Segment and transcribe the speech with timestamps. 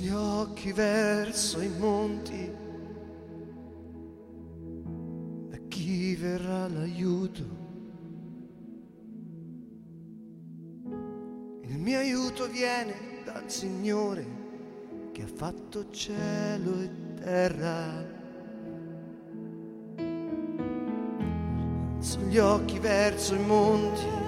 [0.00, 2.50] gli occhi verso i monti,
[5.48, 7.58] da chi verrà l'aiuto?
[11.64, 14.26] Il mio aiuto viene dal Signore
[15.12, 18.18] che ha fatto cielo e terra.
[22.00, 24.19] Alzo gli occhi verso i monti.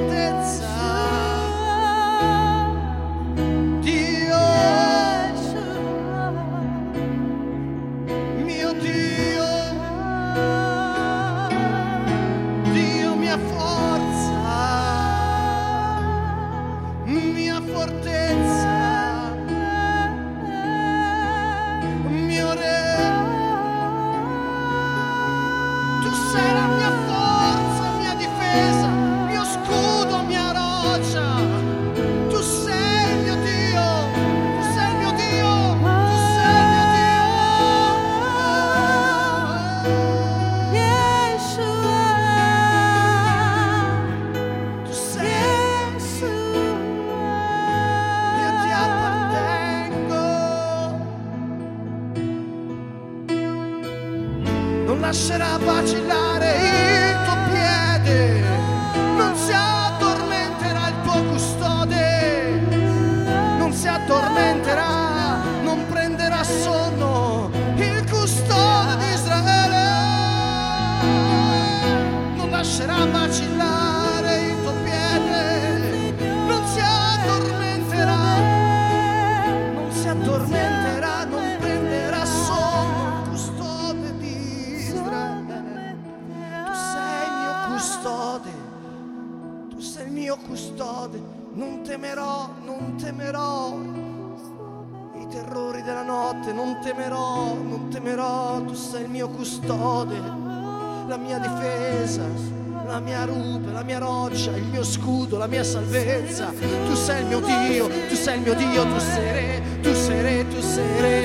[0.00, 0.59] acceptance.
[104.70, 106.52] mio scudo, la mia salvezza.
[106.86, 110.22] Tu sei il mio Dio, tu sei il mio Dio, tu sei re, tu sei
[110.22, 111.19] re, tu sei re.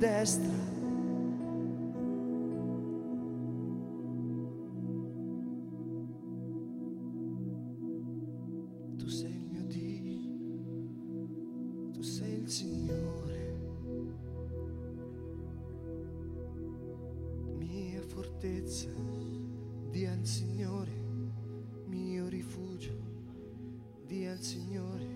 [0.00, 0.48] destra.
[8.96, 10.14] Tu sei mio Dio,
[11.92, 13.58] tu sei il Signore,
[17.58, 18.88] mia fortezza,
[19.90, 20.92] dia al Signore,
[21.88, 22.96] mio rifugio,
[24.06, 25.09] dia al Signore.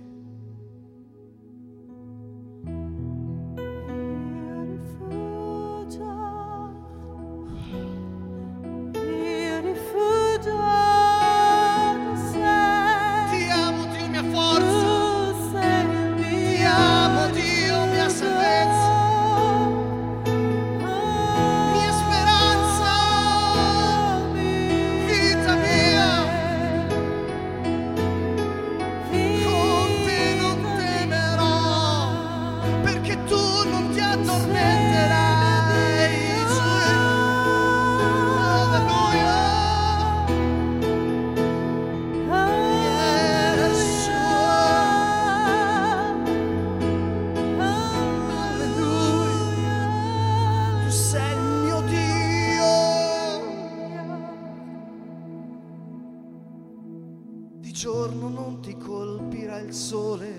[58.14, 60.32] giorno non ti colpirà il sole,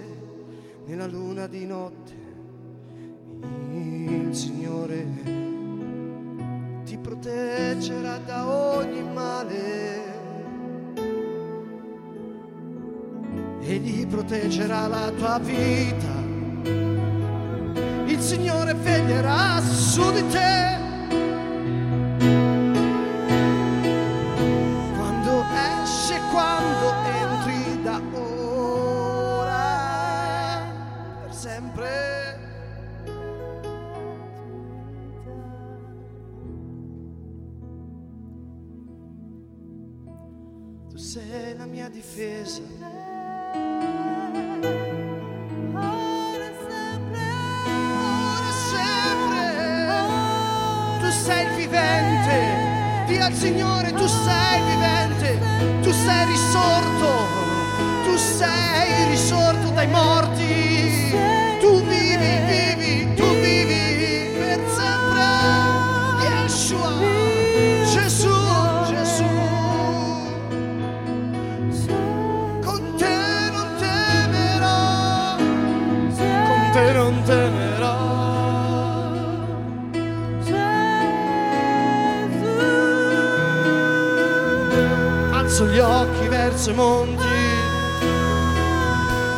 [0.86, 2.24] nella luna di notte
[3.72, 5.06] il Signore
[6.86, 10.04] ti proteggerà da ogni male.
[13.62, 16.24] Egli proteggerà la tua vita,
[18.06, 20.75] il Signore veglierà su di te.
[42.16, 42.62] Difesa.
[45.74, 47.24] Ora sempre,
[48.32, 49.44] Ora sempre.
[51.02, 52.36] Tu sei il vivente.
[53.08, 55.40] Dì al Signore, tu sei vivente.
[55.82, 57.28] Tu sei risorto.
[58.06, 61.45] Tu sei risorto dai morti.
[86.70, 87.24] I monti,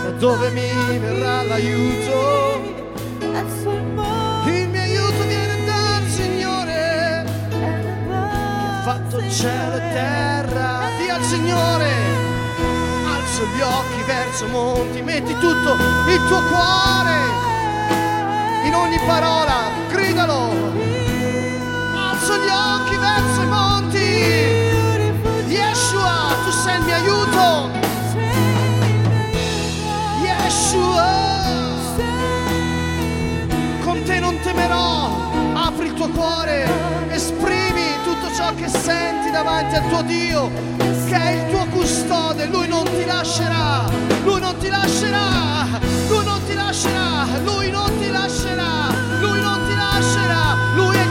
[0.04, 2.62] da dove mi verrà l'aiuto.
[4.46, 10.90] Il mio aiuto viene dal Signore, che ha fatto cielo e terra.
[10.98, 11.92] Dì al Signore,
[13.06, 15.74] alzo gli occhi verso monti, metti tutto
[16.08, 17.18] il tuo cuore
[18.64, 20.54] in ogni parola, gridalo.
[21.94, 24.67] Alzo gli occhi verso i monti.
[26.68, 27.70] Sei il mio aiuto.
[30.22, 31.14] Yeshua,
[33.86, 35.16] con te non temerò.
[35.54, 36.68] Apri il tuo cuore,
[37.08, 40.52] esprimi tutto ciò che senti davanti al tuo Dio,
[41.08, 42.48] che è il tuo custode.
[42.48, 43.86] Lui non ti lascerà,
[44.26, 48.90] lui non ti lascerà, lui non ti lascerà, lui non ti lascerà,
[49.22, 51.07] lui non ti lascerà, lui è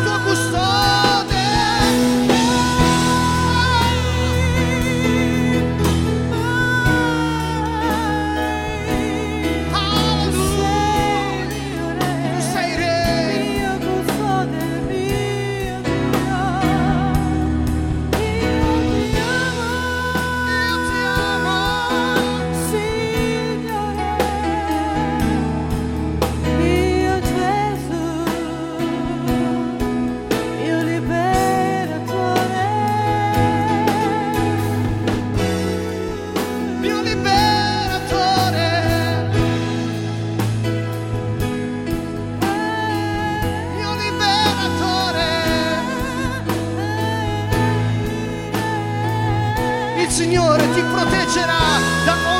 [50.17, 51.59] Signore ti proteggerà
[52.07, 52.36] da ogni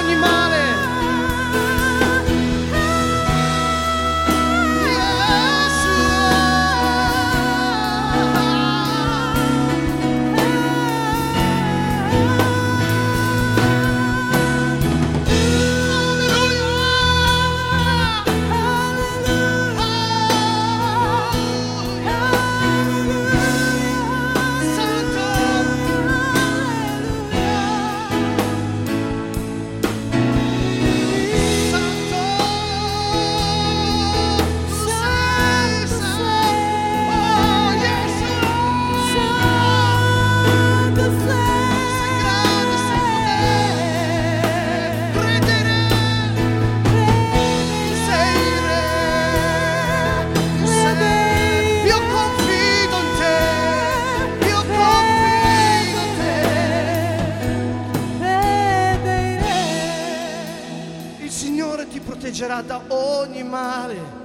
[62.17, 64.25] proteggerà da ogni male,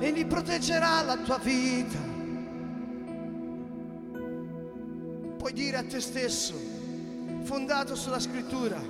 [0.00, 1.98] Egli proteggerà la tua vita.
[5.36, 6.54] Puoi dire a te stesso,
[7.42, 8.80] fondato sulla scrittura,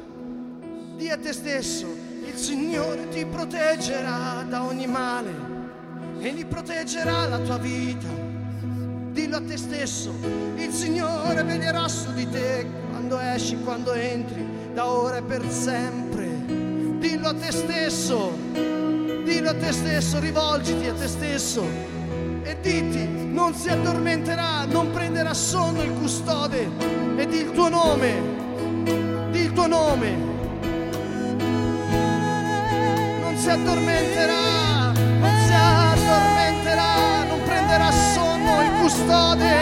[0.97, 1.87] di a te stesso,
[2.25, 5.31] il Signore ti proteggerà da ogni male,
[6.21, 8.27] Egli proteggerà la tua vita.
[9.11, 10.11] Dillo a te stesso,
[10.57, 16.08] il Signore veglierà su di te quando esci, quando entri, da ora e per sempre.
[16.99, 21.65] Dillo a te stesso, dillo a te stesso, rivolgiti a te stesso.
[22.43, 26.69] E diti, non si addormenterà, non prenderà sonno il custode.
[27.17, 30.17] E di il tuo nome, di il tuo nome,
[33.21, 39.55] non si addormenterà, non si addormenterà, non prenderà sonno il custode.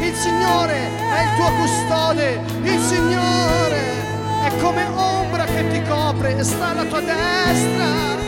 [0.00, 3.99] Il Signore è il tuo custode, il Signore
[4.42, 8.18] è come ombra che ti copre e sta alla tua destra.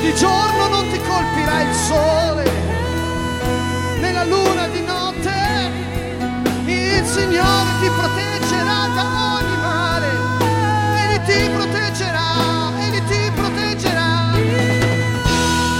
[0.00, 2.50] Di giorno non ti colpirà il sole,
[4.00, 5.36] né la luna di notte.
[6.64, 9.04] Il Signore ti proteggerà da
[9.36, 10.06] ogni male.
[11.02, 14.32] Egli ti proteggerà, Egli ti proteggerà.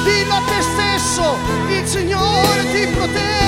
[0.04, 1.36] Dillo a te stesso,
[1.68, 3.47] il Signore ti proteggerà.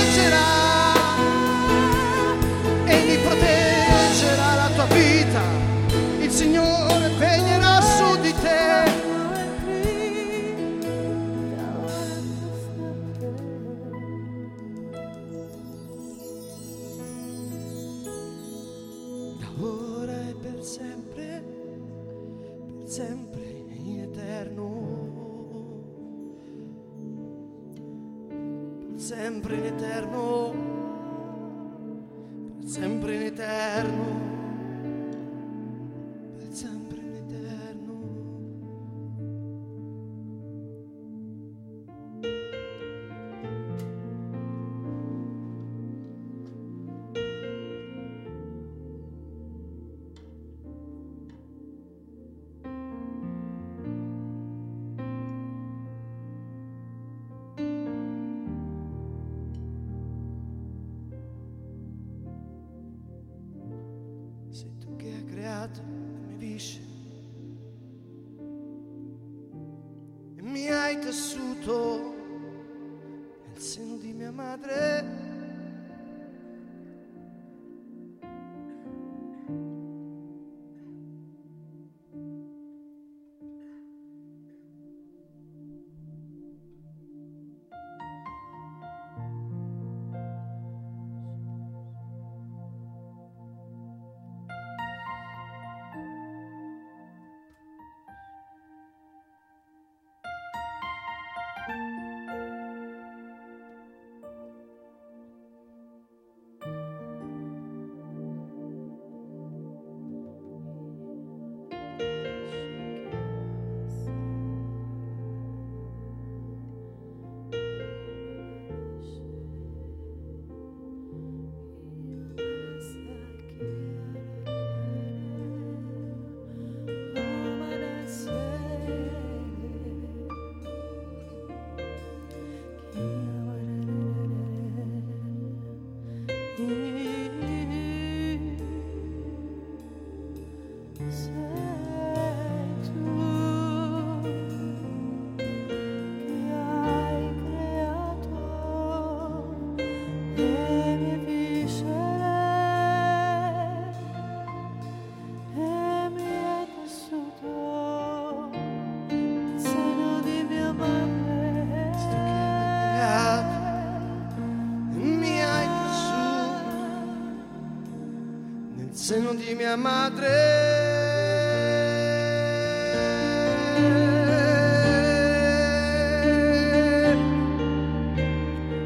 [169.54, 170.28] Mia madre.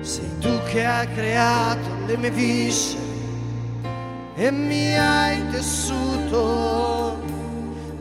[0.01, 3.03] Sei tu che hai creato le mie viscere
[4.37, 7.23] e mi hai tessuto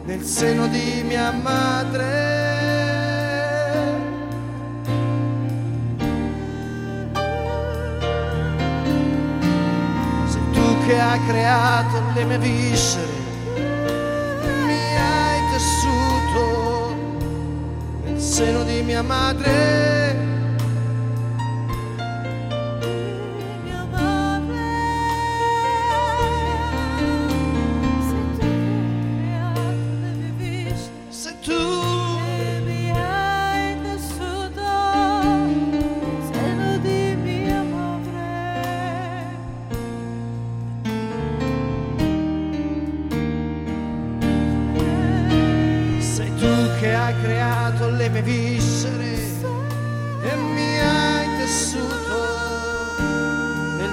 [0.05, 2.42] nel seno di mia madre.
[10.85, 13.07] Che hai creato le mie viscere,
[14.65, 16.95] mi hai tessuto
[18.03, 19.92] nel seno di mia madre.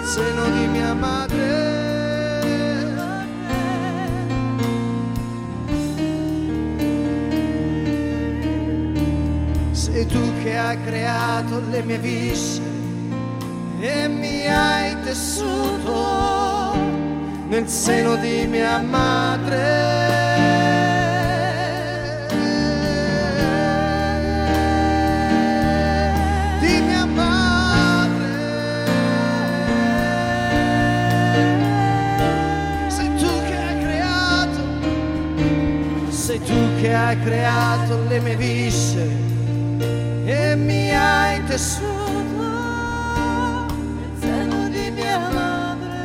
[0.04, 1.68] Seno di mia madre.
[9.70, 12.68] Sei tu che hai creato le mie viscere
[13.80, 16.74] e mi hai tessuto
[17.48, 19.99] nel seno di mia madre.
[36.80, 39.08] Che hai creato le mie viscere
[40.24, 41.88] e mi hai tessuto
[43.96, 45.98] nel seno di mia madre.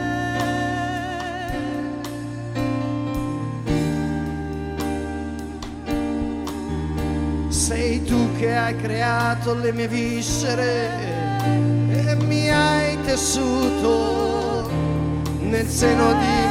[7.50, 10.90] Sei tu che hai creato le mie viscere
[11.90, 14.70] e mi hai tessuto
[15.40, 16.45] nel seno di mia madre,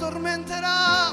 [0.00, 1.12] Addormenterà.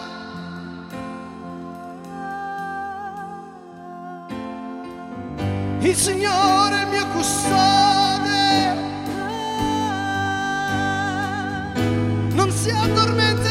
[5.80, 8.76] Il Signore mio custode,
[12.32, 13.47] non si addormenterà,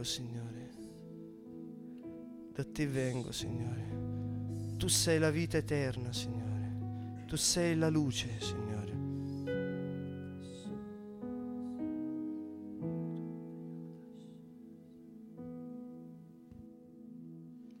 [0.00, 0.70] appartengo, Signore.
[2.52, 4.76] Da te vengo, Signore.
[4.76, 7.24] Tu sei la vita eterna, Signore.
[7.26, 8.68] Tu sei la luce, Signore.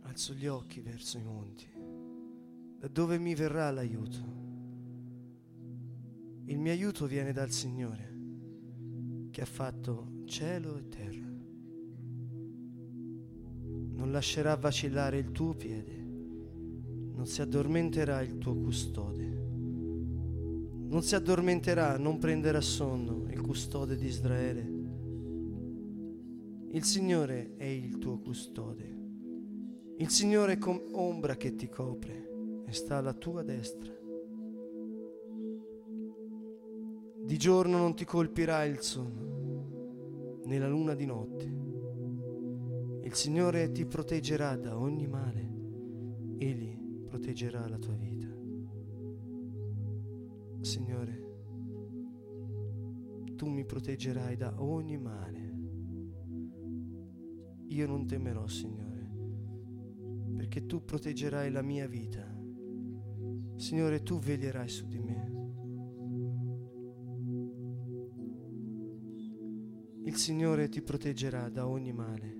[0.02, 1.68] Alzo gli occhi verso i monti.
[2.78, 4.38] Da dove mi verrà l'aiuto?
[6.44, 8.14] Il mio aiuto viene dal Signore,
[9.30, 11.29] che ha fatto cielo e terra.
[14.10, 15.96] Lascerà vacillare il tuo piede,
[17.14, 19.38] non si addormenterà il tuo custode.
[20.88, 24.78] Non si addormenterà, non prenderà sonno il custode di Israele.
[26.72, 28.98] Il Signore è il tuo custode.
[29.98, 33.94] Il Signore è come ombra che ti copre e sta alla tua destra.
[37.22, 41.59] Di giorno non ti colpirà il sonno, né la luna di notte.
[43.10, 45.40] Il Signore ti proteggerà da ogni male.
[46.38, 48.28] Egli proteggerà la tua vita.
[50.60, 51.24] Signore,
[53.34, 55.58] tu mi proteggerai da ogni male.
[57.66, 59.10] Io non temerò, Signore,
[60.36, 62.24] perché tu proteggerai la mia vita.
[63.56, 65.32] Signore, tu veglierai su di me.
[70.04, 72.39] Il Signore ti proteggerà da ogni male.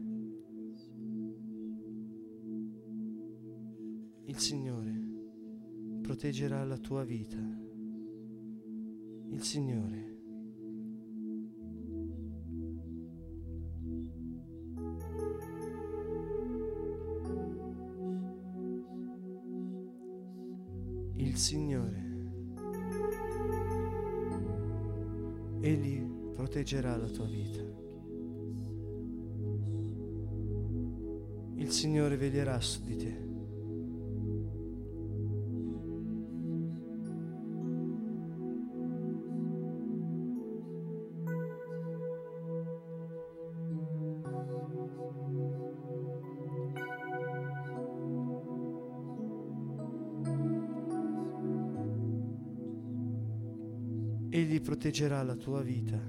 [4.31, 4.93] Il Signore
[6.03, 7.37] proteggerà la tua vita.
[9.27, 10.19] Il Signore.
[21.17, 22.31] Il Signore.
[25.61, 27.63] Egli proteggerà la tua vita.
[31.57, 33.30] Il Signore veglierà su di te.
[54.81, 56.01] Proteggerà la tua vita.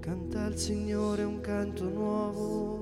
[0.00, 2.77] Canta al Signore un canto nuovo.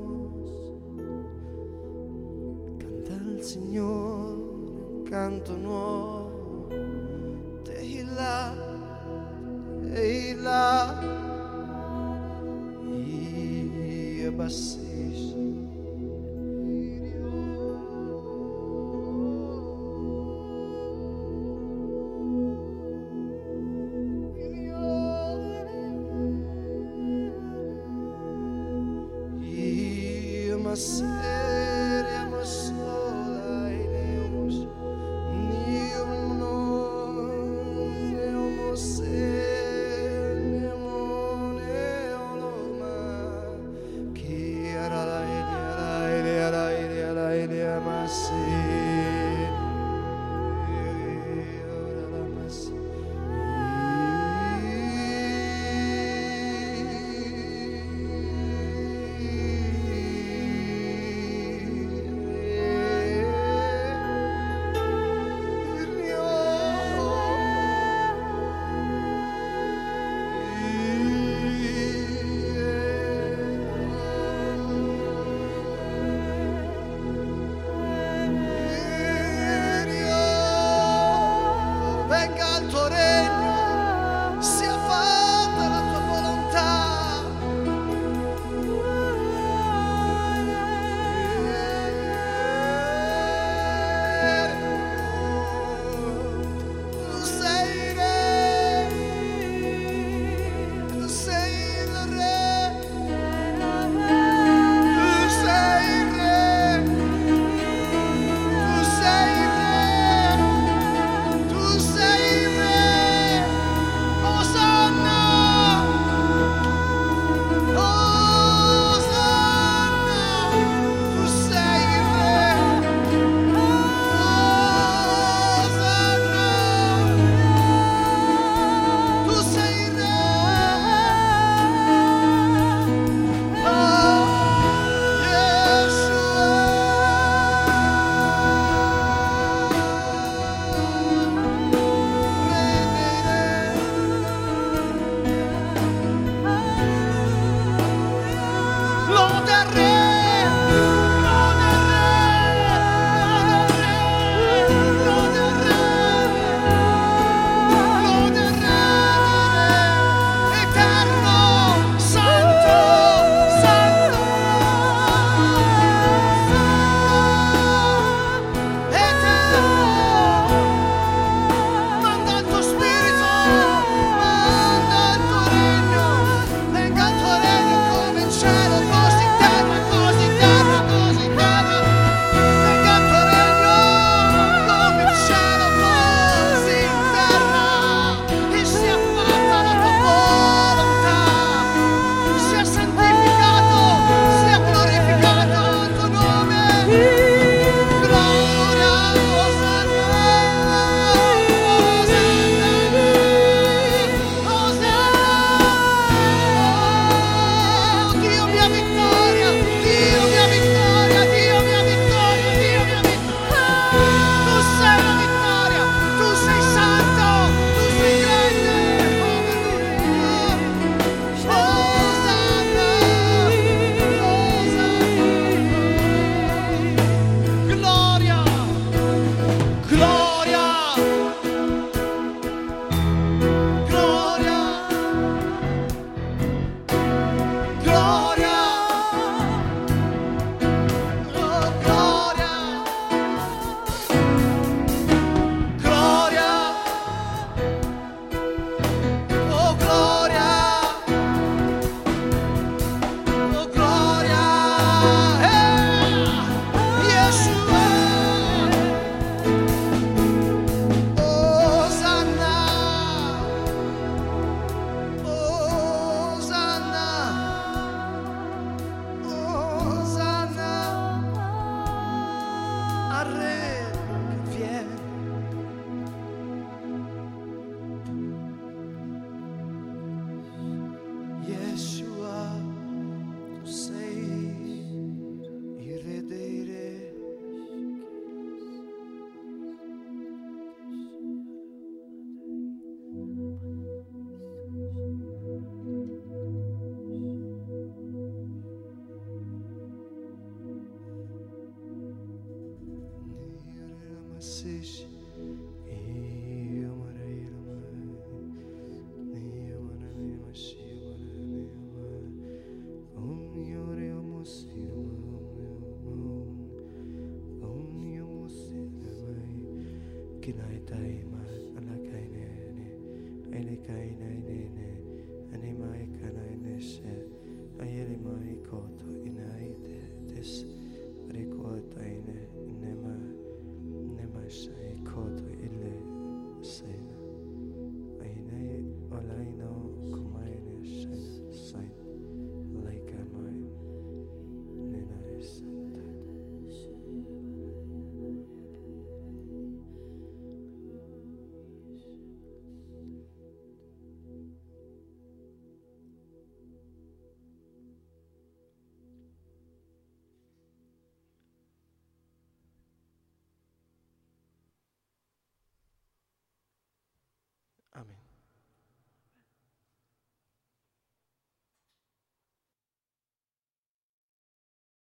[367.96, 368.25] Amén.